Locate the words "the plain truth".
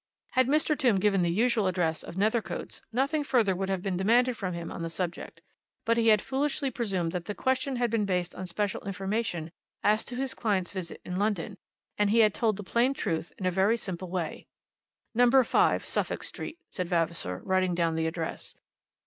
12.57-13.31